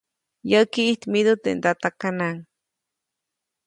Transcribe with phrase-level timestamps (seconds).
[0.49, 2.37] Yäʼki ʼijtmidu teʼ ndatakanaʼŋ.